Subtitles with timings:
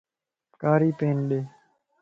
[0.61, 1.39] ڪاري پين ڏي